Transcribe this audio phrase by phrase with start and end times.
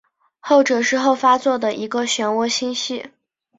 [0.39, 3.11] 后者是后发座的一个旋涡星系。